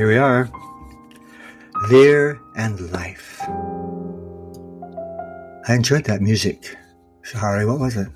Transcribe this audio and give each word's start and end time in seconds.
Here 0.00 0.08
we 0.08 0.16
are. 0.16 0.48
Lear 1.90 2.40
and 2.54 2.92
Life. 2.92 3.40
I 5.66 5.74
enjoyed 5.74 6.04
that 6.04 6.20
music. 6.20 6.76
Sorry, 7.24 7.66
what 7.66 7.80
was 7.80 7.96
it? 7.96 8.06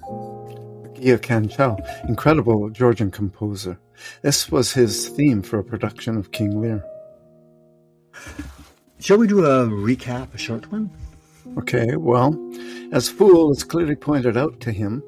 Giya 0.95 1.19
Kancheli, 1.19 2.09
incredible 2.09 2.71
Georgian 2.71 3.11
composer. 3.11 3.77
This 4.23 4.49
was 4.49 4.73
his 4.73 5.09
theme 5.09 5.43
for 5.43 5.59
a 5.59 5.65
production 5.65 6.17
of 6.17 6.31
King 6.31 6.61
Lear. 6.61 6.85
Shall 9.01 9.19
we 9.19 9.27
do 9.27 9.45
a 9.45 9.67
recap, 9.67 10.33
a 10.33 10.39
short 10.39 10.71
one? 10.71 10.89
Okay, 11.59 11.97
well, 11.97 12.39
as 12.93 13.09
Fool 13.09 13.49
has 13.49 13.65
clearly 13.65 13.97
pointed 13.97 14.37
out 14.37 14.61
to 14.61 14.71
him, 14.71 15.03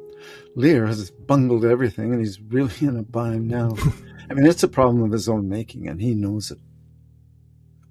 Lear 0.57 0.87
has 0.87 1.13
bungled 1.13 1.65
everything 1.65 2.11
and 2.11 2.19
he's 2.19 2.41
really 2.41 2.75
in 2.81 2.97
a 2.97 3.05
bind 3.05 3.47
now. 3.47 3.77
I 4.29 4.35
mean, 4.35 4.45
it's 4.45 4.65
a 4.65 4.69
problem 4.69 5.05
of 5.05 5.13
his 5.13 5.29
own 5.29 5.49
making 5.49 5.87
and 5.87 6.01
he 6.01 6.15
knows 6.15 6.51
it. 6.51 6.59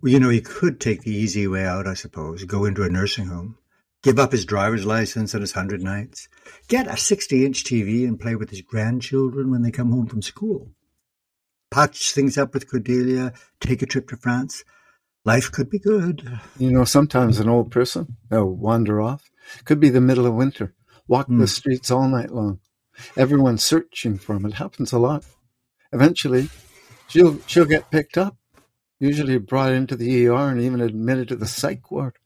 Well, 0.05 0.13
you 0.13 0.19
know, 0.19 0.29
he 0.29 0.39
could 0.39 0.79
take 0.79 1.01
the 1.01 1.09
easy 1.15 1.47
way 1.47 1.65
out, 1.65 1.87
I 1.87 1.95
suppose, 1.95 2.43
go 2.43 2.65
into 2.65 2.83
a 2.83 2.89
nursing 2.89 3.25
home, 3.25 3.57
give 4.03 4.19
up 4.19 4.33
his 4.33 4.45
driver's 4.45 4.85
license 4.85 5.33
and 5.33 5.41
his 5.41 5.53
hundred 5.53 5.81
knights, 5.81 6.29
get 6.67 6.85
a 6.85 6.95
60 6.95 7.43
inch 7.43 7.63
TV 7.63 8.07
and 8.07 8.19
play 8.19 8.35
with 8.35 8.51
his 8.51 8.61
grandchildren 8.61 9.49
when 9.49 9.63
they 9.63 9.71
come 9.71 9.89
home 9.89 10.05
from 10.05 10.21
school. 10.21 10.69
Patch 11.71 12.11
things 12.11 12.37
up 12.37 12.53
with 12.53 12.69
Cordelia, 12.69 13.33
take 13.59 13.81
a 13.81 13.87
trip 13.87 14.07
to 14.09 14.17
France. 14.17 14.63
Life 15.23 15.51
could 15.51 15.71
be 15.71 15.79
good. 15.79 16.39
You 16.59 16.69
know, 16.69 16.83
sometimes 16.83 17.39
an 17.39 17.49
old 17.49 17.71
person, 17.71 18.17
they'll 18.29 18.45
wander 18.45 19.01
off. 19.01 19.31
Could 19.63 19.79
be 19.79 19.89
the 19.89 20.01
middle 20.01 20.27
of 20.27 20.35
winter, 20.35 20.75
walk 21.07 21.25
Hmm. 21.25 21.39
the 21.39 21.47
streets 21.47 21.89
all 21.89 22.07
night 22.07 22.29
long. 22.29 22.59
Everyone's 23.17 23.63
searching 23.63 24.19
for 24.19 24.35
him. 24.35 24.45
It 24.45 24.53
happens 24.53 24.91
a 24.93 24.99
lot. 24.99 25.25
Eventually, 25.91 26.49
she'll 27.07 27.39
she'll 27.47 27.65
get 27.65 27.89
picked 27.89 28.19
up, 28.19 28.37
usually 28.99 29.37
brought 29.37 29.71
into 29.73 29.95
the 29.95 30.27
ER 30.27 30.49
and 30.49 30.61
even 30.61 30.81
admitted 30.81 31.27
to 31.29 31.35
the 31.35 31.45
psych 31.47 31.91
ward. 31.91 32.17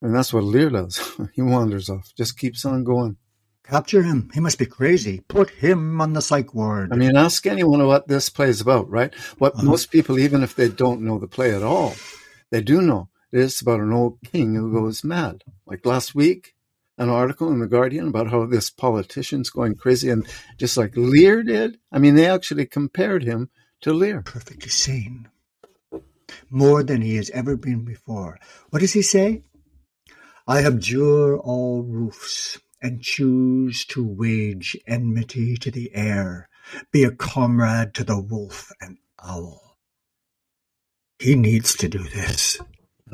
And 0.00 0.14
that's 0.14 0.32
what 0.32 0.44
Lear 0.44 0.70
does. 0.70 1.00
he 1.34 1.42
wanders 1.42 1.88
off, 1.88 2.12
just 2.16 2.38
keeps 2.38 2.64
on 2.64 2.84
going. 2.84 3.16
Capture 3.64 4.02
him. 4.02 4.28
He 4.34 4.40
must 4.40 4.58
be 4.58 4.66
crazy. 4.66 5.20
Put 5.28 5.50
him 5.50 6.00
on 6.00 6.14
the 6.14 6.20
psych 6.22 6.52
ward. 6.52 6.92
I 6.92 6.96
mean, 6.96 7.16
ask 7.16 7.46
anyone 7.46 7.86
what 7.86 8.08
this 8.08 8.28
play 8.28 8.48
is 8.48 8.60
about, 8.60 8.90
right? 8.90 9.14
What 9.38 9.54
Uh-huh. 9.54 9.64
most 9.66 9.92
people, 9.92 10.18
even 10.18 10.42
if 10.42 10.56
they 10.56 10.68
don't 10.68 11.02
know 11.02 11.18
the 11.20 11.28
play 11.28 11.54
at 11.54 11.62
all, 11.62 11.94
they 12.50 12.60
do 12.60 12.82
know. 12.82 13.08
It 13.30 13.38
is 13.38 13.62
about 13.62 13.80
an 13.80 13.92
old 13.92 14.18
king 14.24 14.54
who 14.56 14.72
goes 14.72 15.04
mad. 15.04 15.44
Like 15.64 15.86
last 15.86 16.14
week, 16.14 16.54
an 16.98 17.08
article 17.08 17.50
in 17.52 17.60
The 17.60 17.68
Guardian 17.68 18.08
about 18.08 18.30
how 18.30 18.44
this 18.46 18.68
politician's 18.68 19.48
going 19.48 19.76
crazy. 19.76 20.10
And 20.10 20.26
just 20.58 20.76
like 20.76 20.96
Lear 20.96 21.42
did, 21.44 21.78
I 21.92 21.98
mean, 22.00 22.16
they 22.16 22.26
actually 22.26 22.66
compared 22.66 23.22
him 23.22 23.48
to 23.82 23.92
Lear. 23.92 24.22
perfectly 24.22 24.68
sane. 24.68 25.28
More 26.50 26.82
than 26.82 27.02
he 27.02 27.16
has 27.16 27.30
ever 27.30 27.56
been 27.56 27.84
before. 27.84 28.38
What 28.70 28.80
does 28.80 28.92
he 28.92 29.02
say? 29.02 29.42
I 30.46 30.64
abjure 30.64 31.38
all 31.38 31.82
roofs 31.82 32.58
and 32.80 33.00
choose 33.00 33.84
to 33.86 34.04
wage 34.04 34.76
enmity 34.86 35.56
to 35.56 35.70
the 35.70 35.94
air, 35.94 36.48
be 36.90 37.04
a 37.04 37.12
comrade 37.12 37.94
to 37.94 38.04
the 38.04 38.20
wolf 38.20 38.70
and 38.80 38.98
owl. 39.22 39.76
He 41.18 41.36
needs 41.36 41.76
to 41.76 41.88
do 41.88 42.02
this. 42.02 42.58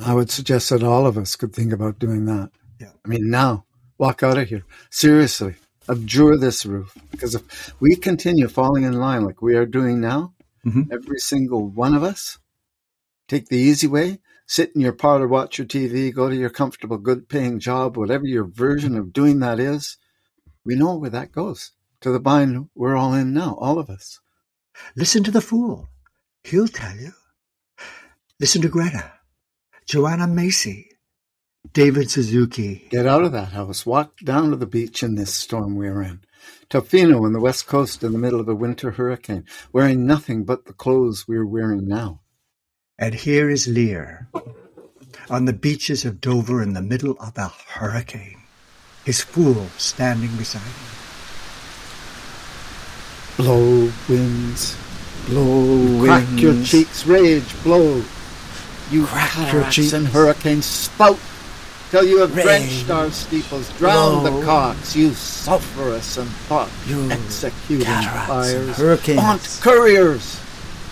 I 0.02 0.14
would 0.14 0.30
suggest 0.30 0.70
that 0.70 0.82
all 0.82 1.06
of 1.06 1.18
us 1.18 1.36
could 1.36 1.52
think 1.52 1.72
about 1.72 1.98
doing 1.98 2.24
that. 2.26 2.50
Yeah. 2.80 2.92
I 3.04 3.08
mean, 3.08 3.28
now, 3.30 3.66
walk 3.98 4.22
out 4.22 4.38
of 4.38 4.48
here. 4.48 4.62
Seriously, 4.90 5.56
abjure 5.88 6.36
this 6.38 6.64
roof. 6.64 6.96
Because 7.10 7.34
if 7.34 7.74
we 7.80 7.96
continue 7.96 8.48
falling 8.48 8.84
in 8.84 8.94
line 8.94 9.24
like 9.24 9.42
we 9.42 9.56
are 9.56 9.66
doing 9.66 10.00
now, 10.00 10.34
Mhm. 10.64 10.90
every 10.92 11.18
single 11.18 11.68
one 11.68 11.94
of 11.94 12.02
us, 12.02 12.38
take 13.28 13.48
the 13.48 13.58
easy 13.58 13.86
way, 13.86 14.18
sit 14.46 14.72
in 14.74 14.80
your 14.80 14.92
parlor, 14.92 15.28
watch 15.28 15.58
your 15.58 15.66
TV, 15.66 16.12
go 16.12 16.28
to 16.28 16.34
your 16.34 16.50
comfortable, 16.50 16.98
good 16.98 17.28
paying 17.28 17.60
job, 17.60 17.96
whatever 17.96 18.26
your 18.26 18.44
version 18.44 18.96
of 18.96 19.12
doing 19.12 19.38
that 19.40 19.60
is, 19.60 19.98
we 20.64 20.74
know 20.74 20.96
where 20.96 21.10
that 21.10 21.32
goes. 21.32 21.72
To 22.00 22.10
the 22.10 22.20
bind 22.20 22.68
we're 22.74 22.96
all 22.96 23.14
in 23.14 23.32
now, 23.32 23.56
all 23.60 23.78
of 23.78 23.90
us. 23.90 24.20
Listen 24.96 25.24
to 25.24 25.30
the 25.30 25.40
fool. 25.40 25.88
He'll 26.44 26.68
tell 26.68 26.96
you. 26.96 27.12
Listen 28.40 28.62
to 28.62 28.68
Greta, 28.68 29.12
Joanna 29.86 30.26
Macy, 30.28 30.90
David 31.72 32.10
Suzuki. 32.10 32.86
Get 32.88 33.06
out 33.06 33.24
of 33.24 33.32
that 33.32 33.52
house. 33.52 33.84
Walk 33.84 34.18
down 34.18 34.50
to 34.50 34.56
the 34.56 34.66
beach 34.66 35.02
in 35.02 35.16
this 35.16 35.34
storm 35.34 35.74
we're 35.74 36.02
in. 36.02 36.20
Tofino 36.70 37.24
on 37.24 37.32
the 37.32 37.40
west 37.40 37.66
coast 37.66 38.04
in 38.04 38.12
the 38.12 38.18
middle 38.18 38.40
of 38.40 38.48
a 38.48 38.54
winter 38.54 38.92
hurricane, 38.92 39.44
wearing 39.72 40.06
nothing 40.06 40.44
but 40.44 40.66
the 40.66 40.72
clothes 40.72 41.26
we're 41.26 41.46
wearing 41.46 41.88
now. 41.88 42.20
And 42.98 43.14
here 43.14 43.48
is 43.48 43.68
Lear 43.68 44.26
on 45.30 45.44
the 45.44 45.52
beaches 45.52 46.04
of 46.04 46.20
Dover 46.20 46.62
in 46.62 46.72
the 46.72 46.82
middle 46.82 47.16
of 47.20 47.36
a 47.38 47.48
hurricane, 47.68 48.42
his 49.04 49.20
fool 49.20 49.68
standing 49.76 50.34
beside 50.36 50.62
him. 50.62 50.74
Blow, 53.36 53.92
winds, 54.08 54.76
Blow 55.28 56.04
crack 56.04 56.26
your 56.40 56.60
cheeks, 56.64 57.06
rage, 57.06 57.44
blow. 57.62 58.02
You 58.90 59.04
Crack 59.06 59.36
your 59.36 59.44
cataracts 59.46 59.76
cheeks. 59.76 59.92
and 59.92 60.08
hurricanes 60.08 60.64
spout 60.64 61.18
till 61.90 62.04
you 62.04 62.18
have 62.18 62.34
Rage. 62.34 62.44
drenched 62.46 62.90
our 62.90 63.10
steeples, 63.10 63.68
drowned 63.78 64.26
the 64.26 64.44
cocks, 64.44 64.96
you 64.96 65.12
sulphurous 65.12 66.16
and 66.16 66.28
thought 66.48 66.70
You 66.86 67.08
executing 67.12 67.86
fires. 67.86 68.76
hurricanes. 68.76 69.20
Haunt 69.20 69.58
couriers 69.60 70.40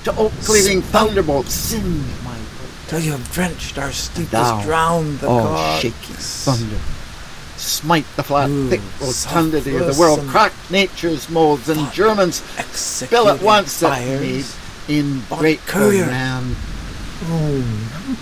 to 0.06 0.16
oak 0.16 0.32
cleaving 0.44 0.82
thunderbolts, 0.82 1.52
singe 1.52 2.04
my 2.24 2.38
Till 2.86 3.00
you 3.00 3.10
have 3.10 3.32
drenched 3.32 3.76
our 3.76 3.90
steeples, 3.90 4.30
Thou, 4.30 4.62
drowned 4.62 5.18
the 5.18 5.26
oh, 5.26 5.38
all 5.38 5.46
cocks. 5.48 5.82
shaking 5.82 6.14
thunder. 6.14 6.78
Smite 7.56 8.06
the 8.14 8.22
flat, 8.22 8.48
Ooh, 8.48 8.68
thick 8.70 8.80
rotundity 9.00 9.74
of 9.76 9.92
the 9.92 9.98
world, 9.98 10.20
crack 10.28 10.52
nature's 10.70 11.28
molds, 11.28 11.68
and 11.68 11.80
thought 11.80 11.92
germens 11.92 12.36
spill 12.70 13.28
at 13.28 13.42
once 13.42 13.82
at 13.82 13.98
fires. 13.98 14.56
need 14.88 14.96
in 14.96 15.22
great 15.28 15.58
courier. 15.66 16.04
command. 16.04 16.54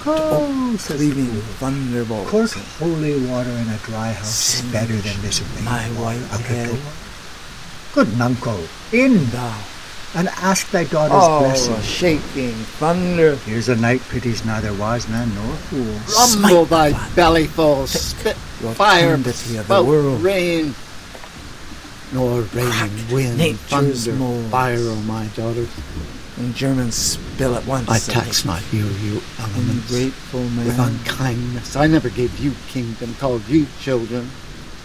Oh, 0.06 0.76
says 0.78 1.00
Leaving 1.00 1.26
the 1.26 1.32
fool. 1.32 1.68
thunderbolts. 1.68 2.30
Court 2.30 2.50
holy 2.78 3.26
water 3.26 3.50
in 3.50 3.68
a 3.68 3.76
dry 3.78 4.12
house 4.12 4.54
is 4.54 4.72
better 4.72 4.94
than 4.94 5.20
this 5.20 5.42
rain 5.42 5.64
my 5.66 5.82
white 6.00 6.22
out 6.32 6.40
of 6.40 7.92
Good 7.92 8.18
uncle, 8.18 8.60
in 8.92 9.26
thou, 9.26 9.58
and 10.14 10.28
ask 10.28 10.70
thy 10.70 10.84
daughter's 10.84 11.16
Oh, 11.20 11.40
blessing. 11.40 11.80
shaking 11.82 12.52
thunder. 12.78 13.36
Here's 13.46 13.68
a 13.68 13.76
night 13.76 14.00
pities 14.10 14.44
neither 14.44 14.72
wise 14.74 15.08
man 15.08 15.34
nor 15.34 15.54
fool. 15.54 15.84
Rumble 15.84 16.66
Smite 16.66 16.68
thy 16.70 16.88
the 16.90 16.94
flat, 16.94 17.10
bellyful, 17.16 17.86
spit 17.88 18.36
fire, 18.76 19.16
rotundity 19.16 19.56
of 19.56 19.68
the 19.68 19.82
world. 19.84 20.22
rain. 20.22 20.74
Nor 22.12 22.42
rain, 22.54 22.92
wind, 23.10 23.38
nature's 23.38 24.04
thunder, 24.06 24.12
molds. 24.12 24.50
fire, 24.50 24.78
O 24.78 24.94
my 25.06 25.26
daughter. 25.34 25.66
And 26.36 26.54
germens 26.54 26.94
spill 26.96 27.54
at 27.56 27.64
once. 27.66 27.88
I 27.88 27.98
tax 27.98 28.44
not 28.44 28.60
you, 28.72 28.86
you 28.86 29.22
elements. 29.38 29.90
Ungrateful 29.90 30.40
man. 30.40 30.66
With 30.66 30.78
unkindness, 30.78 31.76
I 31.76 31.86
never 31.86 32.08
gave 32.08 32.38
you 32.38 32.52
kingdom, 32.68 33.14
called 33.20 33.42
you 33.48 33.66
children. 33.80 34.30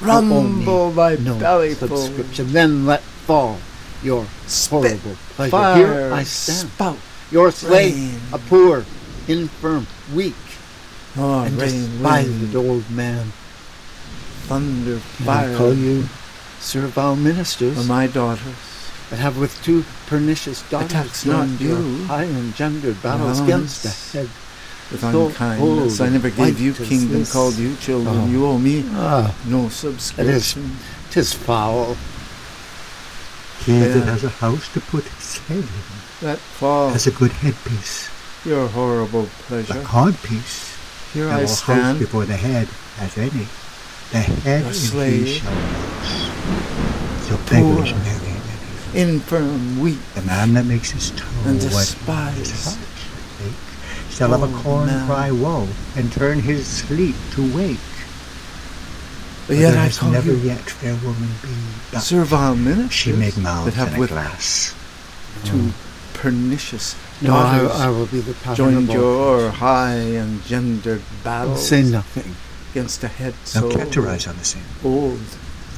You 0.02 0.10
owe 0.12 0.22
me 0.22 0.34
Rumble 0.66 0.92
thy 0.92 1.16
no 1.16 1.36
bellyful. 1.36 1.76
subscription. 1.98 2.54
Then 2.54 2.86
let 2.86 3.02
fall 3.02 3.58
your 4.04 4.26
horrible 4.70 5.16
pleasure. 5.36 5.52
Fire, 5.52 5.76
Here 5.78 6.14
I 6.14 6.24
stand, 6.24 6.70
spout. 6.70 6.98
your 7.32 7.52
slave, 7.52 7.96
rain. 7.96 8.22
a 8.34 8.38
poor, 8.38 8.86
infirm, 9.28 9.88
weak, 10.14 10.36
Oh, 11.18 11.42
and 11.44 11.56
rain, 11.60 11.90
despised 11.90 12.56
old 12.56 12.90
man. 12.90 13.32
thunder, 14.48 14.94
And 14.94 15.02
fire. 15.02 15.54
I 15.54 15.58
call 15.58 15.74
you 15.74 16.06
servile 16.60 17.16
ministers 17.16 17.78
for 17.78 17.84
my 17.88 18.08
daughters. 18.08 18.56
that 19.10 19.18
have 19.20 19.38
with 19.38 19.60
two 19.64 19.84
pernicious 20.08 20.62
daughters 20.70 21.26
not 21.26 21.48
you. 21.60 22.06
high 22.06 22.26
engendered 22.26 23.02
battles 23.02 23.40
against 23.40 23.84
the 23.84 23.90
head. 23.90 24.30
With 24.92 25.02
So 25.02 25.28
unkindness, 25.28 26.02
I 26.02 26.10
never 26.10 26.30
gave 26.32 26.60
you 26.60 26.74
kingdom, 26.74 27.24
called 27.26 27.56
you 27.58 27.76
children. 27.78 28.16
Oh. 28.22 28.28
You 28.28 28.46
owe 28.48 28.58
me 28.58 28.84
Ah, 28.94 29.36
no 29.46 29.70
subscription. 29.70 30.78
tis 31.12 31.34
foul. 31.34 31.96
He 33.66 33.80
that 33.80 34.06
has 34.08 34.24
a 34.24 34.30
house 34.30 34.72
to 34.74 34.80
put 34.82 35.04
his 35.04 35.38
head 35.48 35.58
in 35.60 36.28
Let 36.28 36.40
fall 36.40 36.90
has 36.90 37.08
a 37.08 37.12
good 37.12 37.32
headpiece. 37.32 38.10
your 38.46 38.68
horrible 38.68 39.24
The 39.24 39.64
pleasure. 39.64 39.82
codpiece 39.84 40.76
Here 41.14 41.26
that 41.26 41.32
I 41.34 41.42
will 41.42 41.48
house 41.48 41.64
stand, 41.64 42.00
before 42.00 42.26
the 42.26 42.38
head 42.38 42.68
has 42.98 43.18
any. 43.18 43.48
The 44.12 44.20
head 44.20 44.62
Your 44.62 44.70
if 44.72 44.76
slave. 44.76 45.28
shall. 45.28 45.54
So 47.28 47.38
beggars 47.50 47.94
marry 47.94 48.30
infirm, 48.96 49.80
weak, 49.80 50.00
The 50.16 50.24
man 50.24 50.54
that 50.56 50.66
makes 50.66 50.90
his 50.92 51.12
toe 51.12 51.28
and 51.46 51.62
his 51.62 51.94
heart 52.06 52.78
shall 54.10 54.34
of 54.34 54.42
a 54.42 54.46
Oh, 54.48 54.62
corn 54.64 54.90
cry 55.06 55.30
woe 55.32 55.68
and 55.96 56.12
turn 56.12 56.40
his 56.40 56.66
sleep 56.66 57.16
to 57.34 57.56
wake. 57.56 57.80
But 59.50 59.58
yet 59.58 59.72
there 59.72 59.80
I 59.82 59.86
has 59.86 59.98
call 59.98 60.12
never 60.12 60.32
you 60.32 60.38
yet 60.38 60.62
fair 60.62 60.94
woman 61.04 61.28
be 61.42 61.50
but 61.92 62.02
servile 62.02 62.56
ministers 62.56 62.94
she 62.94 63.12
made 63.14 63.36
mouths 63.36 63.66
that 63.66 63.74
have 63.74 63.98
with 63.98 64.12
glass. 64.12 64.76
two 65.44 65.58
mm. 65.58 65.72
pernicious 66.14 66.96
No, 67.20 67.34
I, 67.36 67.58
daughters 67.58 67.82
I 67.82 67.90
will 67.90 68.06
be 68.06 68.20
the 68.22 68.36
pattern 68.36 68.56
joined 68.56 68.90
of 68.90 68.90
all 68.92 68.96
your 68.96 69.50
high 69.50 69.96
and 70.22 70.44
gendered 70.46 71.02
battles 71.24 71.68
say 71.68 71.82
nothing. 71.82 72.36
against 72.72 73.04
a 73.04 73.08
head 73.08 73.34
Now 73.56 73.62
so 73.66 73.70
categorize 73.72 74.28
on 74.30 74.38
the 74.38 74.46
scene. 74.46 74.62
old 74.86 75.20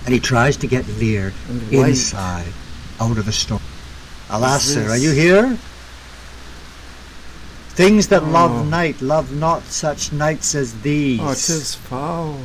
And 0.04 0.14
he 0.14 0.20
tries 0.20 0.58
to 0.58 0.68
get 0.68 0.86
Lear 1.00 1.32
inside, 1.72 2.52
out 3.00 3.18
of 3.18 3.26
the 3.26 3.32
storm. 3.32 3.62
Alas, 4.30 4.64
sir, 4.66 4.90
are 4.90 4.98
you 4.98 5.12
here? 5.12 5.58
Things 7.70 8.08
that 8.10 8.24
Oh. 8.24 8.32
love 8.32 8.68
night 8.68 9.02
love 9.02 9.32
not 9.32 9.64
such 9.72 10.12
nights 10.12 10.56
as 10.56 10.74
oh, 10.74 10.78
these. 10.84 11.20
Oh, 11.22 11.34
tis 11.34 11.76
foul. 11.76 12.38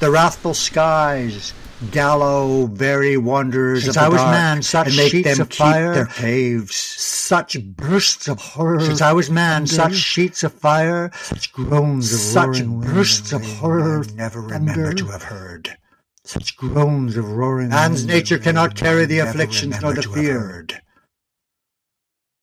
The 0.00 0.10
wrathful 0.10 0.54
skies, 0.54 1.52
gallow 1.90 2.66
very 2.66 3.16
wonders 3.16 3.84
Since 3.84 3.96
of 3.96 4.02
I 4.02 4.06
the 4.06 4.10
was 4.12 4.20
dark, 4.20 4.32
man, 4.32 4.62
such 4.62 4.86
and 4.88 4.96
make 4.96 5.10
sheets 5.10 5.28
them 5.28 5.40
of 5.40 5.48
keep 5.48 5.58
fire, 5.58 5.94
their 5.94 6.06
caves. 6.06 6.76
Such 6.76 7.62
bursts 7.62 8.28
of 8.28 8.40
horror. 8.40 8.80
Since 8.80 9.00
I 9.00 9.12
was 9.12 9.30
man, 9.30 9.66
thunder, 9.66 9.94
such 9.94 10.02
sheets 10.02 10.42
of 10.42 10.52
fire, 10.52 11.10
such 11.14 11.52
groans 11.52 12.12
of 12.12 12.20
such 12.20 12.46
roaring 12.46 12.80
bursts 12.80 13.32
of 13.32 13.44
horror, 13.44 14.04
I 14.04 14.12
never 14.12 14.40
remember 14.40 14.72
thunder, 14.72 14.94
to 14.94 15.06
have 15.08 15.22
heard. 15.24 15.76
Such 16.24 16.56
groans 16.56 17.16
of 17.16 17.30
roaring 17.32 17.68
Man's 17.68 18.06
nature 18.06 18.38
cannot 18.38 18.76
carry 18.76 19.04
the 19.04 19.18
afflictions 19.18 19.80
nor 19.80 19.92
the 19.92 20.02
fear. 20.02 20.66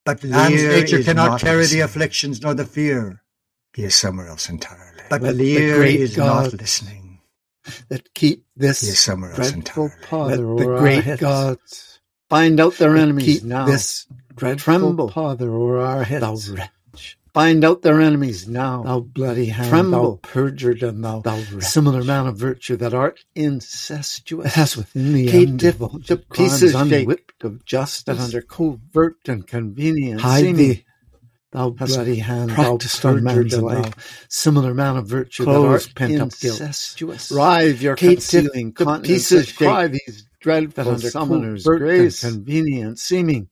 But 0.06 0.24
Man's 0.24 0.56
Lear 0.56 0.71
nature 0.71 0.97
is 0.97 1.06
cannot 1.06 1.27
not 1.31 1.42
carry 1.42 1.65
the 1.68 1.81
afflictions 1.81 2.42
nor 2.42 2.54
the 2.54 2.65
fear. 2.65 3.21
He 3.75 3.83
is 3.83 3.95
somewhere 3.95 4.27
else 4.27 4.50
entirely. 4.50 5.04
But 5.09 5.21
Let 5.21 5.38
the 5.38 5.44
Lear 5.44 5.75
great 5.77 6.00
is 6.00 6.15
God 6.15 6.51
not 6.51 6.59
listening. 6.59 7.00
That 7.89 8.13
keep 8.13 8.45
this 8.55 8.81
He 8.81 8.87
somewhere 8.91 9.31
else 9.31 9.51
dreadful 9.51 9.85
entirely. 9.85 10.01
pother 10.07 10.47
Let 10.55 10.57
the 10.57 10.69
our 10.73 10.79
great 10.79 11.03
heads. 11.03 11.21
gods 11.21 11.99
Find 12.29 12.59
out 12.59 12.75
their 12.77 12.95
enemies 12.95 13.25
keep 13.25 13.43
now. 13.43 13.65
this 13.65 14.07
dreadful 14.35 14.63
tremble, 14.63 15.09
pother 15.09 15.53
over 15.53 15.79
our 15.79 16.03
heads. 16.03 16.21
thou 16.47 16.53
wretch. 16.53 17.17
Find 17.33 17.63
out 17.63 17.81
their 17.81 18.01
enemies 18.01 18.45
now. 18.47 18.83
Thou 18.83 18.99
bloody 18.99 19.45
hand, 19.45 19.69
Tremble. 19.69 20.01
thou 20.15 20.19
perjured 20.21 20.83
and 20.83 21.01
thou, 21.03 21.21
thou 21.21 21.37
wretch. 21.53 21.63
Similar 21.63 22.03
man 22.03 22.27
of 22.27 22.35
virtue 22.37 22.75
that 22.77 22.93
art 22.93 23.23
incestuous. 23.35 24.43
That 24.45 24.53
has 24.59 24.75
within 24.77 25.13
thee 25.13 25.27
Kate 25.29 25.47
undivulged 25.49 26.07
to 26.07 26.17
pieces 26.17 26.71
shake. 26.73 27.03
unwhipped 27.03 27.43
of 27.45 27.63
justice, 27.65 28.03
that 28.03 28.19
under 28.19 28.41
covert 28.41 29.27
and 29.29 29.47
convenience 29.47 30.21
hide 30.21 30.55
thee, 30.55 30.83
thou 31.51 31.74
has 31.77 31.95
bloody 31.95 32.18
hand, 32.18 32.50
thou 32.51 32.56
practiced 32.56 33.06
on 33.06 33.24
perjured 33.24 33.51
man's 33.51 33.57
life. 33.62 33.86
thou 33.86 34.25
Similar 34.30 34.74
man 34.74 34.98
of 34.98 35.07
virtue 35.07 35.45
that 35.45 35.51
closed 35.51 35.88
art 35.89 35.95
pent-up 35.95 36.39
guilt. 36.39 36.59
incestuous. 36.59 37.31
Rive 37.31 37.81
your 37.81 37.95
Kate 37.95 38.15
concealing 38.15 38.74
pieces 39.03 39.51
cry 39.51 39.88
these 39.88 40.25
dreadful 40.39 40.83
that 40.83 40.89
under 40.92 41.07
summoners 41.07 41.63
covert 41.63 41.80
grace 41.80 42.24
and 42.24 42.33
and 42.33 42.45
convenience 42.45 43.01
seeming 43.03 43.50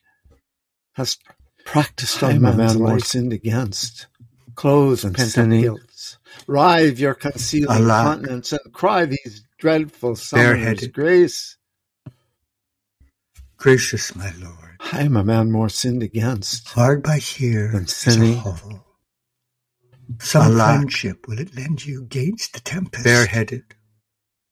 has 0.94 1.18
practiced 1.66 2.24
on 2.24 2.42
man's 2.42 2.58
man 2.58 2.80
life. 2.80 3.04
sinned 3.04 3.34
against. 3.34 4.08
Clothes 4.56 5.06
and 5.06 5.16
pent-up 5.16 5.50
guilt. 5.50 6.18
Rive 6.48 7.00
your 7.00 7.14
concealing 7.14 7.88
continence 7.88 8.52
and 8.52 8.74
cry 8.74 9.06
these 9.06 9.44
dreadful 9.58 10.16
summoners 10.16 10.92
grace. 10.92 11.58
Gracious 13.58 14.16
my 14.16 14.32
lord, 14.40 14.56
I 14.80 15.02
am 15.02 15.16
a 15.16 15.24
man 15.24 15.52
more 15.52 15.70
sinned 15.70 16.04
against. 16.04 16.70
hard 16.70 17.04
by 17.04 17.18
here 17.18 17.72
Than 17.72 17.84
is 17.84 17.96
sinning. 17.96 18.38
hovel. 18.38 18.86
Some 20.20 20.44
Alack. 20.54 20.78
friendship 20.80 21.28
will 21.28 21.40
it 21.40 21.56
lend 21.56 21.86
you 21.86 22.04
gainst 22.06 22.54
the 22.54 22.60
tempest. 22.60 23.04
Bareheaded. 23.06 23.64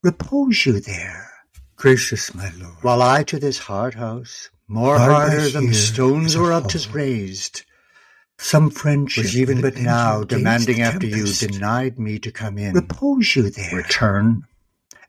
Repose 0.02 0.64
you 0.64 0.78
there, 0.80 1.30
gracious 1.76 2.32
my 2.34 2.50
lord. 2.58 2.76
While 2.82 3.02
I 3.02 3.24
to 3.24 3.38
this 3.38 3.58
hard 3.58 3.94
house, 3.94 4.50
more 4.68 4.96
Hard 4.98 5.10
harder 5.10 5.48
than 5.48 5.64
here 5.64 5.74
stones 5.74 6.26
is 6.26 6.34
a 6.36 6.40
were 6.40 6.52
up 6.52 6.68
tis 6.68 6.84
hovel. 6.84 7.00
raised, 7.00 7.62
Some 8.38 8.70
friendship 8.70 9.24
which 9.24 9.34
even 9.34 9.60
but 9.60 9.76
now, 9.78 10.22
demanding 10.22 10.76
the 10.76 10.82
after 10.82 11.06
you, 11.06 11.26
denied 11.26 11.98
me 11.98 12.20
to 12.20 12.30
come 12.30 12.58
in. 12.58 12.74
Repose 12.74 13.34
you 13.34 13.50
there, 13.50 13.74
Return 13.74 14.44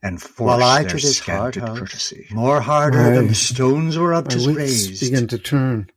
and 0.02 0.22
force 0.22 0.48
while 0.48 0.64
I 0.64 0.82
their 0.84 0.90
to 0.92 0.96
this 0.96 1.20
hard 1.20 1.54
scanted 1.56 1.64
house, 1.64 1.80
courtesy, 1.80 2.28
more 2.32 2.62
harder 2.62 2.98
My- 3.02 3.10
than 3.12 3.28
the 3.28 3.36
stones 3.36 3.98
were 3.98 4.14
up 4.14 4.26
My 4.26 4.30
tis 4.32 4.48
wits 4.48 4.58
raised, 4.60 5.02
begin 5.02 5.28
to 5.28 5.38
turn. 5.38 5.90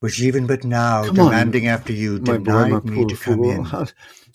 which 0.00 0.20
even 0.20 0.46
but 0.46 0.64
now, 0.64 1.04
Come 1.06 1.20
on, 1.20 1.26
demanding 1.30 1.66
after 1.66 1.92
you, 1.92 2.18
My 2.20 2.36
boy, 2.38 2.44
denied 2.68 2.84
me 2.84 2.96
poor 2.96 3.06
to 3.08 3.16
come 3.16 3.34
fool. 3.36 3.50
in. 3.50 3.64
How, 3.64 3.86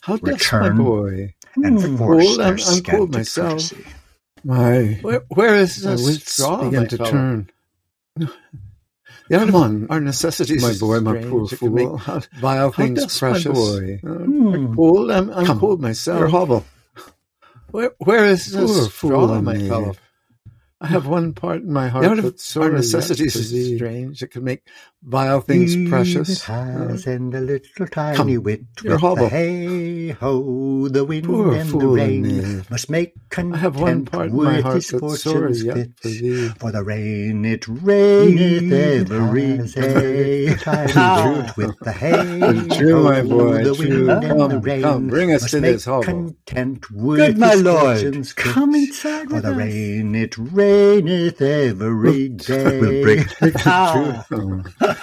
how 0.02 0.14
does 0.18 0.24
my 0.24 0.32
Return. 0.32 0.78
boy? 0.78 1.34
and 1.64 1.82
Hmm. 1.82 1.98
force 1.98 2.26
Cold, 2.26 2.40
their 2.40 2.46
I'm- 2.48 2.58
I'm 2.68 2.84
cold 2.84 3.14
myself. 3.14 3.52
courtesy. 3.54 3.86
My 4.44 5.00
where, 5.02 5.24
where 5.30 5.56
is 5.56 5.84
My 5.84 5.96
the 5.96 6.04
wits 6.04 6.32
straw 6.34 6.64
begin 6.64 6.80
my 6.82 6.86
to 6.88 6.98
fellow? 6.98 7.12
turn. 7.12 7.50
Yeah, 9.30 9.40
Come 9.46 9.56
on, 9.56 9.88
our 9.90 10.00
necessities, 10.00 10.62
my 10.62 10.74
boy, 10.80 11.00
my 11.02 11.22
poor 11.24 11.46
It 11.52 11.60
can 11.60 11.74
make 11.74 11.88
fool. 11.88 11.98
How, 11.98 12.22
vile 12.40 12.72
how 12.72 12.84
things 12.84 13.04
does 13.04 13.22
my 13.22 13.30
precious. 13.32 13.52
boy? 13.54 14.00
Hmm. 14.02 14.74
cold, 14.76 15.12
I'm, 15.12 15.30
I'm 15.32 15.46
Come, 15.46 15.60
cold 15.60 15.82
myself. 15.82 16.20
Your 16.20 16.30
hovel. 16.30 16.66
Where, 17.72 17.92
where 18.00 18.26
is 18.26 18.52
Poor 18.52 18.68
straw, 18.68 19.42
my 19.42 19.58
fellow? 19.58 19.96
I 20.82 20.88
have 20.88 21.08
one 21.08 21.34
part 21.34 21.62
in 21.64 21.74
my 21.74 21.90
heart 21.90 22.06
Out 22.06 22.20
of 22.20 22.26
our 22.26 22.38
sorry 22.38 22.72
necessities 22.74 23.36
is 23.36 23.76
strange. 23.78 24.22
It 24.24 24.32
can 24.32 24.44
make 24.46 24.64
vile 25.04 25.42
things 25.42 25.76
Eve 25.76 25.90
precious. 25.90 26.44
Has 26.44 27.08
uh, 27.08 27.12
and 27.12 27.34
a 27.36 27.42
little 27.42 27.88
tiny 27.88 28.16
Come, 28.18 28.44
wit 28.44 28.62
your 28.82 28.94
with 28.94 29.02
hovel. 29.02 29.26
the 29.26 29.30
hay 29.30 30.10
ho, 30.10 30.88
the 30.88 31.04
wind 31.06 31.26
Poor 31.26 31.54
and 31.54 31.70
the 31.82 31.88
rain 31.88 32.66
must 32.70 32.90
make 32.90 33.14
content 33.30 33.56
I 33.56 33.58
have 33.58 33.76
one 33.80 34.06
part 34.06 34.32
in 34.32 34.42
my 34.44 34.62
heart 34.62 34.76
his 34.76 34.90
that's 34.90 35.00
fortunes 35.02 35.64
yet 35.64 35.76
fit. 35.76 35.92
for 36.02 36.10
thee. 36.10 36.50
For 36.60 36.72
the 36.72 36.84
rain 36.84 37.46
it 37.46 37.68
raineth 37.68 38.64
mm. 38.64 38.72
it 38.72 39.12
every 39.12 39.58
day. 39.58 40.56
tiny 40.56 40.94
wit. 41.22 41.58
with 41.58 41.80
the 41.82 41.92
hay 41.94 42.68
True, 42.70 43.04
my 43.04 43.22
boy, 43.24 43.64
the 43.64 43.76
true. 43.76 44.08
wind 44.08 44.24
and 44.24 44.50
the 44.50 44.58
Come, 44.58 44.62
rain 44.62 44.82
come, 44.82 45.08
bring 45.08 45.34
us 45.34 45.44
must 45.44 45.52
to 45.52 45.62
make 45.62 45.74
this 45.74 45.86
hovel. 45.86 46.04
content 46.04 46.90
with 46.92 47.18
Good 47.18 47.38
my 47.38 47.54
lord, 47.56 47.98
come 48.36 48.76
inside 48.76 49.30
For 49.30 49.36
with 49.36 49.44
the 49.44 49.52
us. 49.52 49.58
rain 49.58 50.16
it 50.16 50.38
raineth 50.38 50.69
every 50.70 51.32
day. 51.32 51.72
We'll 52.80 53.02
break- 53.04 53.28
Ah. 53.66 54.26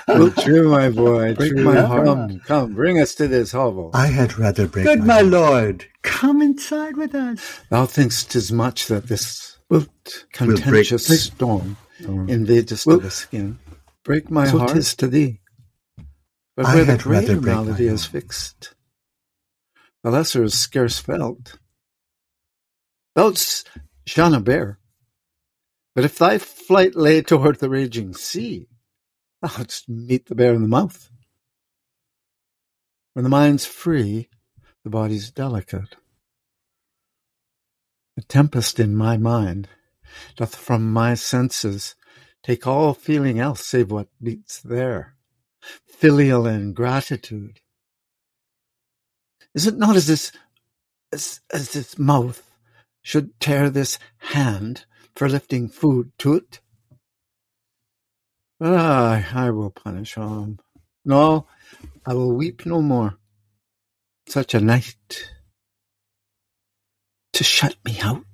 Well, 0.08 0.30
true, 0.30 0.68
my 0.70 0.90
boy, 0.90 1.34
Break 1.34 1.52
true. 1.52 1.64
my 1.64 1.80
heart. 1.80 2.06
Come, 2.06 2.40
come, 2.40 2.74
bring 2.74 2.98
us 3.00 3.14
to 3.16 3.28
this 3.28 3.52
hovel. 3.52 3.90
I 3.94 4.06
had 4.06 4.38
rather 4.38 4.66
break 4.68 4.86
Good 4.86 5.00
my 5.00 5.06
my 5.16 5.20
lord, 5.22 5.86
come 6.02 6.40
inside 6.42 6.96
with 6.96 7.14
us. 7.14 7.60
Thou 7.70 7.86
thinkst 7.86 8.30
'tis 8.30 8.52
much 8.52 8.86
that 8.88 9.08
this 9.08 9.58
Wilt 9.68 10.26
contentious 10.32 11.08
break- 11.08 11.20
storm 11.20 11.76
Storm. 12.00 12.28
invadest 12.28 12.84
to 12.84 12.98
the 12.98 13.10
skin. 13.10 13.58
Break 14.04 14.30
my 14.30 14.46
so 14.46 14.58
heart. 14.58 14.72
'tis 14.72 14.94
to 14.96 15.08
thee. 15.08 15.40
But 16.56 16.66
I 16.66 16.74
where 16.76 16.84
the 16.84 16.92
had 16.92 17.06
rather 17.06 17.26
greater 17.26 17.40
break 17.40 17.54
malady 17.56 17.86
is 17.88 18.06
fixed, 18.06 18.74
the 20.02 20.10
lesser 20.10 20.44
is 20.44 20.54
scarce 20.58 20.98
felt. 21.00 21.58
Thou'dst 23.16 23.64
shun 24.06 24.34
a 24.34 24.40
bear, 24.40 24.78
but 25.96 26.04
if 26.04 26.18
thy 26.18 26.36
flight 26.36 26.94
lay 26.94 27.22
toward 27.22 27.58
the 27.58 27.70
raging 27.70 28.12
sea, 28.12 28.68
thou'dst 29.42 29.88
meet 29.88 30.26
the 30.26 30.34
bear 30.34 30.52
in 30.52 30.60
the 30.60 30.68
mouth. 30.68 31.10
When 33.14 33.22
the 33.22 33.30
mind's 33.30 33.64
free, 33.64 34.28
the 34.84 34.90
body's 34.90 35.30
delicate. 35.30 35.96
The 38.14 38.22
tempest 38.24 38.78
in 38.78 38.94
my 38.94 39.16
mind 39.16 39.68
doth 40.36 40.54
from 40.54 40.92
my 40.92 41.14
senses 41.14 41.94
take 42.42 42.66
all 42.66 42.92
feeling 42.92 43.38
else 43.40 43.64
save 43.64 43.90
what 43.90 44.08
beats 44.22 44.60
there 44.60 45.16
filial 45.86 46.46
ingratitude. 46.46 47.60
Is 49.54 49.66
it 49.66 49.78
not 49.78 49.96
as 49.96 50.06
this 50.06 50.30
as, 51.10 51.40
as 51.50 51.72
this 51.72 51.98
mouth 51.98 52.52
should 53.00 53.40
tear 53.40 53.70
this 53.70 53.98
hand 54.18 54.84
for 55.16 55.28
lifting 55.28 55.68
food 55.68 56.12
to 56.18 56.34
it? 56.34 56.60
But 58.60 58.72
ah, 58.72 59.26
I, 59.34 59.50
will 59.50 59.70
punish 59.70 60.14
him. 60.14 60.58
No, 61.04 61.46
I 62.06 62.14
will 62.14 62.32
weep 62.32 62.64
no 62.64 62.80
more. 62.80 63.18
Such 64.28 64.54
a 64.54 64.60
night 64.60 65.30
to 67.32 67.44
shut 67.44 67.76
me 67.84 67.98
out. 68.00 68.24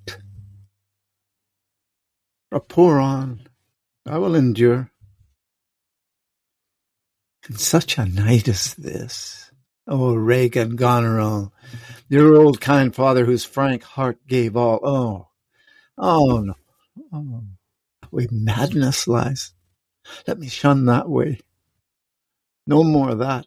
Or 2.51 2.61
pour 2.61 3.01
on, 3.01 3.41
I 4.07 4.19
will 4.19 4.35
endure. 4.35 4.91
And 7.49 7.59
such 7.59 7.99
a 7.99 8.05
night 8.07 8.47
as 8.47 8.75
this. 8.75 9.51
Oh, 9.89 10.15
Regan 10.15 10.77
Goneril, 10.77 11.53
your 12.09 12.37
old 12.37 12.61
kind 12.61 12.95
father 12.95 13.25
whose 13.25 13.45
frank 13.45 13.83
heart 13.83 14.19
gave 14.29 14.57
all. 14.57 14.79
Oh, 14.85 15.29
oh 15.99 16.39
no. 16.39 16.55
Oh, 17.12 17.45
way 18.11 18.26
madness 18.31 19.07
lies. 19.07 19.52
Let 20.26 20.38
me 20.38 20.49
shun 20.49 20.87
that 20.87 21.09
way. 21.09 21.40
No 22.66 22.83
more 22.85 23.11
of 23.11 23.19
that. 23.19 23.47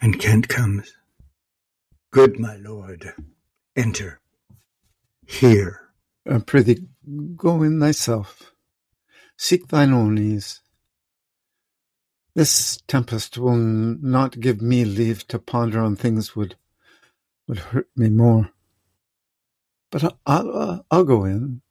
And 0.00 0.20
Kent 0.20 0.48
comes. 0.48 0.94
Good 2.10 2.38
my 2.38 2.56
lord, 2.56 3.14
enter. 3.76 4.20
Here. 5.26 5.80
I 6.28 6.38
prithee, 6.38 6.88
go 7.36 7.62
in 7.62 7.80
thyself. 7.80 8.52
Seek 9.36 9.68
thine 9.68 9.92
own 9.92 10.18
ease. 10.18 10.60
This 12.34 12.80
tempest 12.86 13.38
will 13.38 13.56
not 13.56 14.38
give 14.38 14.60
me 14.60 14.84
leave 14.84 15.26
to 15.28 15.38
ponder 15.38 15.80
on 15.80 15.96
things 15.96 16.36
would 16.36 16.56
would 17.48 17.58
hurt 17.58 17.88
me 17.96 18.08
more. 18.08 18.50
But 19.90 20.04
I'll, 20.04 20.18
I'll, 20.26 20.86
I'll 20.90 21.04
go 21.04 21.24
in. 21.24 21.62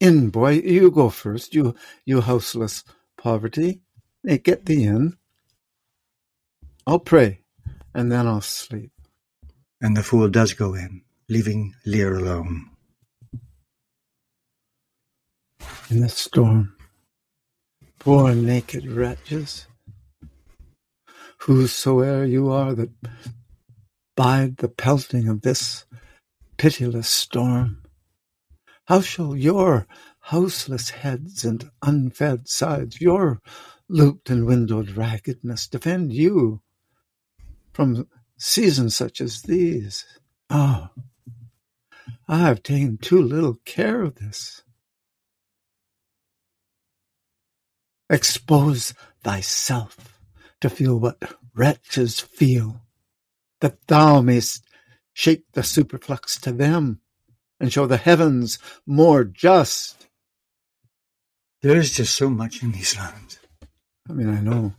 In, 0.00 0.30
boy, 0.30 0.52
you 0.52 0.90
go 0.90 1.10
first. 1.10 1.54
You, 1.54 1.74
you 2.04 2.20
houseless 2.20 2.84
poverty. 3.16 3.80
Hey, 4.24 4.38
get 4.38 4.66
thee 4.66 4.84
in. 4.84 5.16
I'll 6.86 7.00
pray, 7.00 7.40
and 7.94 8.10
then 8.10 8.26
I'll 8.26 8.40
sleep. 8.40 8.92
And 9.80 9.96
the 9.96 10.02
fool 10.02 10.28
does 10.28 10.54
go 10.54 10.74
in, 10.74 11.02
leaving 11.28 11.74
Lear 11.84 12.16
alone. 12.16 12.70
In 15.90 16.00
the 16.00 16.08
storm, 16.08 16.76
poor 17.98 18.34
naked 18.34 18.86
wretches, 18.86 19.66
whosoe'er 21.42 22.24
you 22.24 22.50
are 22.50 22.74
that 22.74 22.90
bide 24.16 24.58
the 24.58 24.68
pelting 24.68 25.28
of 25.28 25.42
this 25.42 25.86
pitiless 26.58 27.08
storm, 27.08 27.77
how 28.88 29.02
shall 29.02 29.36
your 29.36 29.86
houseless 30.18 30.88
heads 30.88 31.44
and 31.44 31.70
unfed 31.82 32.48
sides, 32.48 33.02
your 33.02 33.38
looped 33.86 34.30
and 34.30 34.46
windowed 34.46 34.92
raggedness 34.92 35.68
defend 35.68 36.10
you 36.10 36.62
from 37.74 38.08
seasons 38.38 38.96
such 38.96 39.20
as 39.20 39.42
these? 39.42 40.06
Ah, 40.48 40.90
oh, 40.96 41.02
I 42.26 42.38
have 42.38 42.62
taken 42.62 42.96
too 42.96 43.20
little 43.20 43.56
care 43.66 44.00
of 44.00 44.14
this. 44.14 44.62
Expose 48.08 48.94
thyself 49.22 50.18
to 50.62 50.70
feel 50.70 50.98
what 50.98 51.34
wretches 51.54 52.20
feel, 52.20 52.80
that 53.60 53.86
thou 53.86 54.22
mayst 54.22 54.62
shake 55.12 55.44
the 55.52 55.60
superflux 55.60 56.40
to 56.40 56.52
them 56.52 57.02
and 57.60 57.72
show 57.72 57.86
the 57.86 57.96
heavens 57.96 58.58
more 58.86 59.24
just. 59.24 60.06
There's 61.62 61.90
just 61.90 62.14
so 62.14 62.30
much 62.30 62.62
in 62.62 62.72
these 62.72 62.96
lines. 62.96 63.38
I 64.08 64.12
mean, 64.12 64.28
I 64.28 64.40
know. 64.40 64.74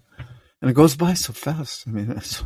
And 0.61 0.69
it 0.69 0.73
goes 0.73 0.95
by 0.95 1.13
so 1.13 1.31
fast. 1.31 1.87
I 1.87 1.91
mean, 1.91 2.07
that's 2.07 2.43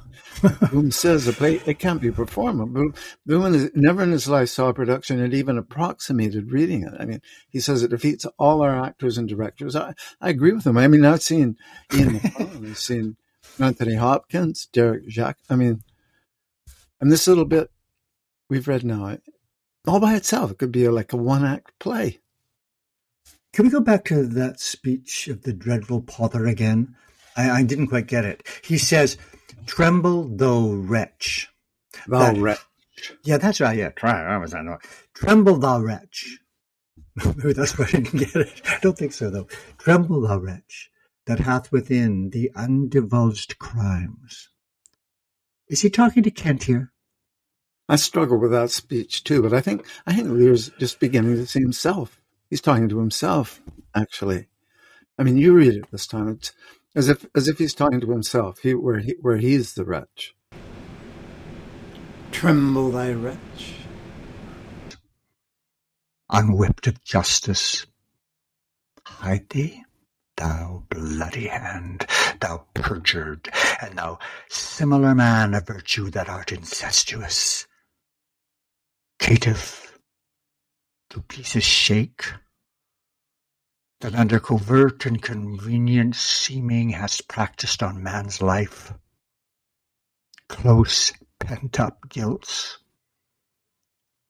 Bloom 0.70 0.92
says 0.92 1.26
the 1.26 1.34
play 1.34 1.62
it 1.66 1.80
can't 1.80 2.02
be 2.02 2.12
performed. 2.12 2.74
Bloom, 2.74 2.94
Bloom 3.26 3.70
never 3.74 4.04
in 4.04 4.12
his 4.12 4.30
life 4.30 4.50
saw 4.50 4.70
a 4.70 4.74
production 4.74 5.18
that 5.18 5.34
even 5.34 5.58
approximated 5.58 6.52
reading 6.52 6.84
it. 6.84 6.94
I 7.00 7.06
mean, 7.06 7.22
he 7.50 7.60
says 7.60 7.82
it 7.82 7.90
defeats 7.90 8.26
all 8.38 8.62
our 8.62 8.84
actors 8.84 9.18
and 9.18 9.28
directors. 9.28 9.76
I, 9.76 9.94
I 10.22 10.30
agree 10.30 10.52
with 10.52 10.68
him. 10.68 10.78
I 10.78 10.88
mean, 10.88 11.06
I've 11.06 11.24
seen 11.24 11.58
Ian 11.94 12.22
I've 12.40 12.78
seen 12.78 13.18
Anthony 13.60 13.96
Hopkins, 13.96 14.68
Derek 14.72 15.08
Jacobi. 15.08 15.38
I 15.50 15.56
mean, 15.56 15.84
and 17.02 17.12
this 17.12 17.28
little 17.28 17.46
bit 17.46 17.72
we've 18.48 18.68
read 18.68 18.84
now, 18.84 19.18
all 19.88 20.00
by 20.00 20.16
itself, 20.16 20.52
it 20.52 20.58
could 20.58 20.72
be 20.72 20.86
a, 20.86 20.92
like 20.92 21.14
a 21.14 21.18
one 21.18 21.46
act 21.46 21.72
play. 21.80 22.20
Can 23.54 23.66
we 23.66 23.72
go 23.72 23.82
back 23.82 24.06
to 24.06 24.26
that 24.26 24.60
speech 24.60 25.28
of 25.28 25.44
the 25.44 25.54
dreadful 25.54 26.02
Pother 26.02 26.48
again? 26.48 26.96
I, 27.36 27.52
I 27.52 27.64
didn't 27.64 27.88
quite 27.88 28.08
get 28.08 28.26
it. 28.26 28.48
He 28.64 28.78
says, 28.78 29.18
Tremble, 29.66 30.36
thou 30.36 30.72
wretch. 30.72 31.50
Thou 32.08 32.34
that, 32.34 32.38
wretch. 32.38 32.60
Yeah, 33.24 33.38
that's 33.38 33.62
right. 33.62 33.78
Yeah, 33.78 33.90
try. 33.90 34.24
I 34.24 34.38
was 34.38 34.54
know. 34.54 34.78
Tremble, 35.14 35.58
thou 35.58 35.80
wretch. 35.82 36.40
Maybe 37.26 37.54
that's 37.54 37.78
why 37.78 37.86
I 37.86 37.92
didn't 37.92 38.20
get 38.20 38.36
it. 38.36 38.62
I 38.68 38.80
don't 38.82 38.98
think 38.98 39.14
so, 39.14 39.30
though. 39.30 39.48
Tremble, 39.78 40.22
thou 40.22 40.40
wretch, 40.40 40.90
that 41.26 41.40
hath 41.40 41.72
within 41.72 42.30
the 42.32 42.52
undivulged 42.56 43.60
crimes. 43.60 44.50
Is 45.68 45.82
he 45.82 45.90
talking 45.90 46.24
to 46.24 46.32
Kent 46.32 46.64
here? 46.64 46.93
I 47.90 47.98
struggle 47.98 48.40
with 48.40 48.52
that 48.52 48.72
speech 48.72 49.24
too, 49.24 49.42
but 49.42 49.54
I 49.54 49.60
think 49.62 49.86
I 50.08 50.14
think 50.14 50.30
Lear's 50.30 50.70
just 50.80 51.00
beginning 51.00 51.36
to 51.36 51.46
see 51.46 51.60
himself. 51.60 52.22
He's 52.50 52.62
talking 52.62 52.88
to 52.90 53.00
himself, 53.00 53.62
actually. 53.94 54.48
I 55.18 55.24
mean, 55.24 55.38
you 55.38 55.54
read 55.54 55.76
it 55.76 55.92
this 55.92 56.08
time. 56.08 56.30
It's 56.30 56.54
as 56.96 57.10
if 57.10 57.26
as 57.36 57.48
if 57.48 57.58
he's 57.58 57.74
talking 57.74 58.00
to 58.02 58.12
himself. 58.12 58.60
He 58.60 58.74
where 58.74 59.00
he 59.00 59.16
where 59.22 59.38
he's 59.38 59.74
the 59.74 59.84
wretch. 59.84 60.34
Tremble, 62.32 62.92
thy 62.92 63.12
wretch. 63.12 63.76
Unwhipped 66.30 66.88
of 66.88 67.04
justice, 67.04 67.86
hide 69.06 69.50
thee, 69.50 69.84
thou 70.36 70.84
bloody 70.90 71.48
hand, 71.48 72.08
thou 72.40 72.66
perjured, 72.74 73.50
and 73.82 73.98
thou 73.98 74.18
similar 74.50 75.14
man 75.14 75.54
of 75.54 75.68
virtue 75.68 76.10
that 76.10 76.30
art 76.30 76.52
incestuous. 76.52 77.68
Caitiff, 79.20 79.98
do 81.10 81.22
pieces 81.22 81.64
shake? 81.64 82.26
That 84.02 84.16
under 84.16 84.40
covert 84.40 85.06
and 85.06 85.22
convenient 85.22 86.16
seeming 86.16 86.90
hast 86.92 87.28
practised 87.30 87.84
on 87.84 88.04
man's 88.04 88.42
life? 88.42 88.94
Close 90.50 91.14
pent-up 91.40 92.10
guilts? 92.10 92.80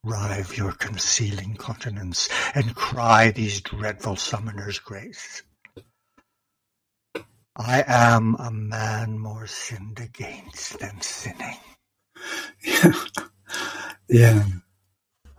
Rive 0.04 0.58
your 0.58 0.74
concealing 0.74 1.56
continence, 1.56 2.30
and 2.56 2.76
cry 2.76 3.32
these 3.32 3.62
dreadful 3.62 4.16
summoners 4.16 4.84
grace. 4.84 5.44
I 7.56 7.84
am 7.88 8.36
a 8.40 8.52
man 8.52 9.20
more 9.20 9.48
sinned 9.48 10.00
against 10.00 10.80
than 10.80 11.02
sinning. 11.02 11.58
Yeah. 12.66 12.94
yeah. 14.10 14.44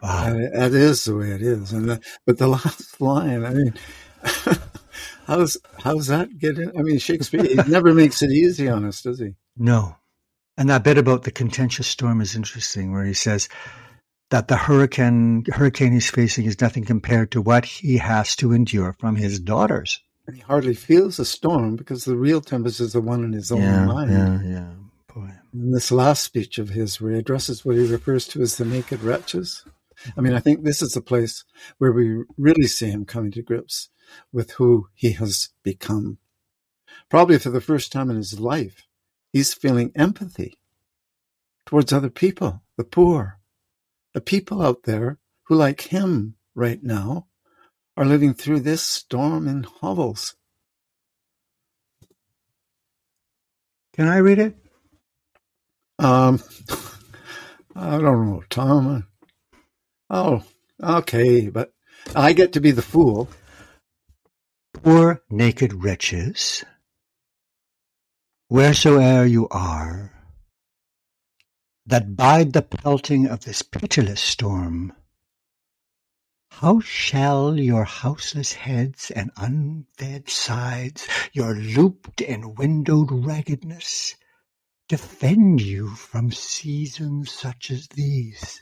Wow. 0.05 0.35
That 0.53 0.75
is 0.75 1.05
the 1.05 1.17
way 1.17 1.31
it 1.31 1.41
is. 1.41 1.73
And 1.73 1.89
the, 1.89 2.01
but 2.27 2.37
the 2.37 2.47
last 2.59 3.01
line, 3.01 3.45
I 3.45 3.51
mean, 3.51 3.75
how's 5.27 5.57
how's 5.79 6.09
that 6.09 6.39
getting? 6.39 6.71
I 6.79 6.83
mean, 6.83 6.99
Shakespeare 6.99 7.43
he 7.43 7.55
never 7.55 7.95
makes 7.95 8.21
it 8.21 8.31
easy 8.31 8.69
on 8.69 8.85
us, 8.85 9.01
does 9.01 9.19
he? 9.19 9.31
No. 9.57 9.97
And 10.59 10.69
that 10.69 10.85
bit 10.85 10.99
about 10.99 11.23
the 11.23 11.31
contentious 11.31 11.87
storm 11.87 12.21
is 12.21 12.37
interesting, 12.37 12.93
where 12.93 13.05
he 13.05 13.15
says 13.15 13.49
that 14.31 14.49
the 14.49 14.57
hurricane 14.57 15.45
hurricane 15.53 15.93
he's 15.93 16.11
facing 16.11 16.45
is 16.45 16.61
nothing 16.61 16.85
compared 16.85 17.31
to 17.33 17.41
what 17.41 17.65
he 17.65 17.97
has 17.97 18.37
to 18.37 18.53
endure 18.53 18.95
from 19.01 19.17
his 19.17 19.41
daughters. 19.41 20.01
And 20.27 20.37
he 20.37 20.43
hardly 20.43 20.75
feels 20.75 21.17
the 21.17 21.25
storm 21.25 21.77
because 21.77 22.05
the 22.05 22.17
real 22.17 22.41
tempest 22.41 22.81
is 22.81 22.93
the 22.93 23.01
one 23.01 23.25
in 23.25 23.33
his 23.33 23.51
own 23.51 23.63
yeah, 23.63 23.85
mind. 23.85 24.11
Yeah, 24.11 24.41
yeah. 24.43 24.71
Boy. 25.15 25.31
In 25.53 25.71
this 25.73 25.91
last 25.91 26.25
speech 26.25 26.59
of 26.59 26.71
his, 26.71 27.01
where 27.01 27.13
he 27.13 27.19
addresses 27.19 27.65
what 27.65 27.77
he 27.77 27.87
refers 27.87 28.27
to 28.29 28.43
as 28.43 28.57
the 28.57 28.65
naked 28.65 29.03
wretches, 29.03 29.65
I 30.17 30.21
mean, 30.21 30.35
I 30.35 30.41
think 30.41 30.63
this 30.63 30.83
is 30.83 30.97
a 30.97 31.01
place 31.01 31.45
where 31.79 31.93
we 31.93 32.25
really 32.37 32.67
see 32.67 32.91
him 32.91 33.05
coming 33.05 33.31
to 33.33 33.43
grips 33.43 33.91
with 34.33 34.53
who 34.53 34.89
he 34.95 35.13
has 35.13 35.51
become. 35.63 36.19
Probably 37.09 37.39
for 37.39 37.51
the 37.51 37.61
first 37.61 37.93
time 37.93 38.11
in 38.11 38.17
his 38.17 38.39
life, 38.39 38.87
he's 39.33 39.55
feeling 39.55 39.93
empathy 39.95 40.59
towards 41.67 41.93
other 41.93 42.11
people, 42.11 42.63
the 42.77 42.85
poor, 42.85 43.39
the 44.13 44.21
people 44.21 44.63
out 44.63 44.85
there 44.85 45.19
who, 45.45 45.55
like 45.55 45.81
him 45.83 46.37
right 46.55 46.83
now, 46.83 47.27
are 47.97 48.05
living 48.05 48.35
through 48.35 48.61
this 48.61 48.83
storm 48.83 49.47
in 49.47 49.63
hovels. 49.63 50.35
Can 53.95 54.09
I 54.09 54.19
read 54.19 54.39
it? 54.41 54.57
Um, 55.99 56.43
I 57.77 57.99
don't 57.99 58.27
know, 58.27 58.43
Tom. 58.51 59.07
Oh, 60.11 60.45
okay, 60.83 61.49
but 61.49 61.73
I 62.15 62.35
get 62.35 62.53
to 62.53 62.61
be 62.61 62.71
the 62.71 62.83
fool. 62.83 63.29
Poor 64.75 65.23
naked 65.31 65.73
wretches, 65.83 66.65
wheresoe'er 68.51 69.25
you 69.25 69.49
are, 69.49 70.13
that 71.87 72.17
bide 72.17 72.53
the 72.53 72.63
pelting 72.63 73.27
of 73.27 73.45
this 73.45 73.63
pitiless 73.63 74.21
storm, 74.21 74.93
How 76.51 76.81
shall 76.81 77.59
your 77.59 77.85
houseless 77.85 78.53
heads 78.53 79.11
and 79.11 79.31
unfed 79.37 80.29
sides, 80.31 81.09
your 81.33 81.55
looped 81.55 82.21
and 82.21 82.57
windowed 82.57 83.11
raggedness, 83.11 84.15
defend 84.89 85.61
you 85.61 85.89
from 85.91 86.31
seasons 86.31 87.33
such 87.33 87.71
as 87.71 87.89
these? 87.89 88.61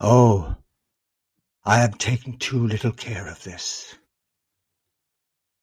Oh, 0.00 0.56
I 1.64 1.78
have 1.78 1.98
taken 1.98 2.38
too 2.38 2.66
little 2.66 2.92
care 2.92 3.28
of 3.28 3.42
this. 3.44 3.94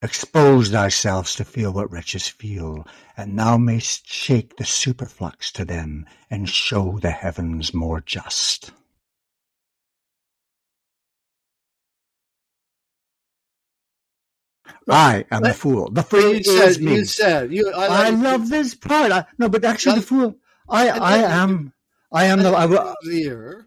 Expose 0.02 0.70
thyself 0.72 1.34
to 1.36 1.46
feel 1.46 1.72
what 1.72 1.92
wretches 1.92 2.28
feel, 2.28 2.86
and 3.16 3.40
thou 3.40 3.58
mayst 3.58 4.08
shake 4.08 4.58
the 4.58 4.64
superflux 4.66 5.52
to 5.54 5.66
them, 5.66 6.06
and 6.30 6.50
show 6.50 7.00
the 7.00 7.12
heavens 7.12 7.74
more 7.74 8.02
just. 8.02 8.72
I 14.90 15.26
am 15.32 15.44
the 15.44 15.54
fool. 15.54 15.90
The 15.92 16.04
fool 16.04 16.36
You 16.36 16.44
said, 16.44 16.82
me. 16.82 16.96
you 16.96 17.06
said, 17.06 17.54
you, 17.54 17.72
I, 17.72 18.08
I 18.08 18.10
love 18.10 18.50
this 18.50 18.76
part. 18.76 19.12
I, 19.12 19.26
no, 19.38 19.50
but 19.50 19.64
actually, 19.66 19.96
the 19.96 20.02
fool. 20.06 20.36
I, 20.70 20.90
I 20.90 20.98
I 20.98 21.18
am. 21.44 21.73
I 22.14 22.26
am 22.26 22.44
the. 22.44 22.52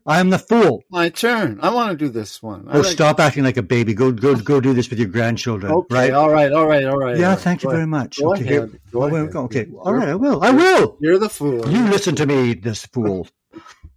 I, 0.06 0.20
am 0.20 0.30
the 0.30 0.38
fool. 0.38 0.84
my 0.88 1.08
turn. 1.08 1.58
I 1.62 1.70
want 1.74 1.90
to 1.90 1.96
do 1.96 2.08
this 2.08 2.40
one. 2.40 2.68
I 2.68 2.76
Oh, 2.76 2.80
like- 2.80 2.92
stop 2.92 3.18
acting 3.18 3.42
like 3.42 3.56
a 3.56 3.62
baby. 3.62 3.92
Go, 3.92 4.12
go, 4.12 4.36
go. 4.36 4.60
Do 4.60 4.72
this 4.72 4.88
with 4.88 5.00
your 5.00 5.08
grandchildren. 5.08 5.72
Okay, 5.72 5.94
right? 5.94 6.12
all 6.12 6.30
right, 6.30 6.52
all 6.52 6.66
right, 6.66 6.84
all 6.84 6.96
right. 6.96 7.16
Yeah. 7.16 7.30
all 7.30 7.34
right. 7.34 7.40
Thank 7.40 7.64
you 7.64 7.70
Go 7.70 7.74
very 7.74 7.88
much. 7.88 8.20
Go 8.20 8.32
okay. 8.34 8.44
ahead. 8.44 8.80
Go 8.92 9.02
oh, 9.02 9.06
ahead. 9.06 9.34
Okay. 9.34 9.66
All 9.80 9.92
right. 9.92 10.10
I 10.10 10.14
will. 10.14 10.44
I 10.44 10.50
will. 10.50 10.96
You're 11.00 11.18
the 11.18 11.28
fool. 11.28 11.68
You 11.68 11.88
listen 11.88 12.14
to 12.16 12.26
me, 12.26 12.54
this 12.54 12.86
fool. 12.86 13.26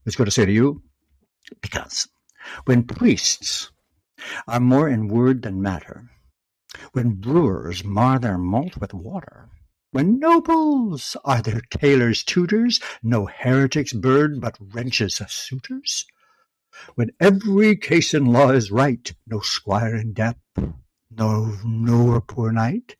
It's 0.07 0.15
going 0.15 0.25
to 0.25 0.31
say 0.31 0.45
to 0.45 0.51
you, 0.51 0.81
because 1.61 2.07
when 2.65 2.83
priests 2.83 3.71
are 4.47 4.59
more 4.59 4.89
in 4.89 5.09
word 5.09 5.43
than 5.43 5.61
matter, 5.61 6.09
when 6.93 7.11
brewers 7.11 7.83
mar 7.83 8.17
their 8.17 8.39
malt 8.39 8.77
with 8.77 8.95
water, 8.95 9.49
when 9.91 10.19
nobles 10.19 11.17
are 11.25 11.41
their 11.41 11.61
tailors' 11.71 12.23
tutors, 12.23 12.79
no 13.01 13.25
heretics 13.25 13.91
burn, 13.93 14.39
but 14.39 14.57
wrenches 14.59 15.19
of 15.19 15.31
suitors, 15.31 16.05
when 16.93 17.09
every 17.19 17.75
case 17.75 18.13
in 18.13 18.25
law 18.25 18.49
is 18.51 18.71
right, 18.71 19.13
no 19.25 19.39
squire 19.39 19.95
in 19.95 20.13
debt, 20.13 20.37
no 21.09 21.57
nor 21.65 22.21
poor 22.21 22.51
knight, 22.51 22.95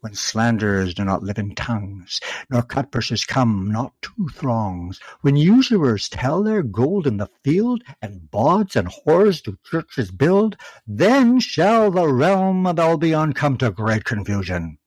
when 0.00 0.14
slanderers 0.14 0.94
do 0.94 1.04
not 1.04 1.22
live 1.22 1.38
in 1.38 1.54
tongues, 1.54 2.20
nor 2.50 2.62
cutpurses 2.62 3.26
come 3.26 3.70
not 3.70 3.92
to 4.02 4.28
throngs, 4.32 5.00
when 5.22 5.36
usurers 5.36 6.08
tell 6.08 6.42
their 6.42 6.62
gold 6.62 7.06
in 7.06 7.16
the 7.16 7.30
field, 7.44 7.82
and 8.00 8.30
bawds 8.30 8.76
and 8.76 8.88
whores 8.88 9.42
do 9.42 9.56
churches 9.64 10.10
build, 10.10 10.56
then 10.86 11.38
shall 11.40 11.90
the 11.90 12.06
realm 12.06 12.66
of 12.66 12.78
Albion 12.78 13.32
come 13.32 13.56
to 13.58 13.70
great 13.70 14.04
confusion. 14.04 14.78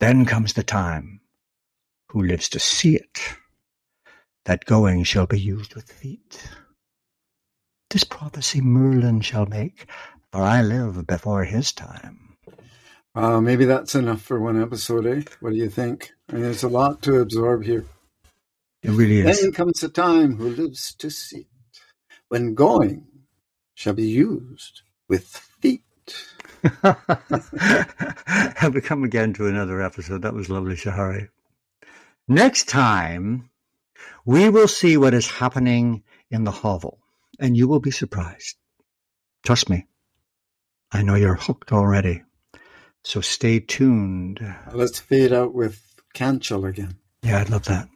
Then 0.00 0.24
comes 0.24 0.54
the 0.54 0.62
time, 0.62 1.20
who 2.08 2.22
lives 2.22 2.48
to 2.50 2.58
see 2.58 2.96
it, 2.96 3.20
that 4.46 4.64
going 4.64 5.04
shall 5.04 5.26
be 5.26 5.38
used 5.38 5.74
with 5.74 5.92
feet. 5.92 6.48
This 7.90 8.04
prophecy 8.04 8.62
Merlin 8.62 9.20
shall 9.20 9.46
make, 9.46 9.86
for 10.32 10.42
I 10.42 10.62
live 10.62 11.06
before 11.06 11.44
his 11.44 11.72
time. 11.72 12.38
Uh, 13.14 13.40
maybe 13.40 13.66
that's 13.66 13.94
enough 13.94 14.22
for 14.22 14.40
one 14.40 14.60
episode, 14.60 15.06
eh? 15.06 15.22
What 15.40 15.50
do 15.50 15.56
you 15.56 15.68
think? 15.68 16.12
I 16.30 16.34
mean, 16.34 16.42
there's 16.44 16.62
a 16.62 16.68
lot 16.68 17.02
to 17.02 17.18
absorb 17.18 17.64
here. 17.64 17.84
It 18.82 18.92
really 18.92 19.18
is. 19.18 19.42
Then 19.42 19.52
comes 19.52 19.80
the 19.80 19.88
time 19.90 20.36
who 20.36 20.48
lives 20.48 20.94
to 20.94 21.10
see 21.10 21.40
it, 21.40 21.80
when 22.28 22.54
going 22.54 23.06
shall 23.74 23.94
be 23.94 24.08
used 24.08 24.80
with 25.08 25.26
feet. 25.26 25.82
Have 28.56 28.74
we 28.74 28.80
come 28.80 29.04
again 29.04 29.32
to 29.34 29.46
another 29.46 29.80
episode? 29.80 30.22
That 30.22 30.34
was 30.34 30.50
lovely, 30.50 30.74
Shahari. 30.76 31.28
Next 32.28 32.68
time, 32.68 33.50
we 34.24 34.48
will 34.48 34.68
see 34.68 34.96
what 34.96 35.14
is 35.14 35.30
happening 35.30 36.02
in 36.30 36.44
the 36.44 36.50
hovel, 36.50 36.98
and 37.38 37.56
you 37.56 37.66
will 37.66 37.80
be 37.80 37.90
surprised. 37.90 38.56
Trust 39.44 39.68
me. 39.68 39.86
I 40.92 41.02
know 41.02 41.14
you're 41.14 41.34
hooked 41.34 41.72
already. 41.72 42.22
So 43.02 43.20
stay 43.20 43.60
tuned. 43.60 44.40
Let's 44.72 44.98
fade 44.98 45.32
out 45.32 45.54
with 45.54 45.82
Canchel 46.14 46.68
again. 46.68 46.96
Yeah, 47.22 47.40
I'd 47.40 47.50
love 47.50 47.64
that. 47.64 47.88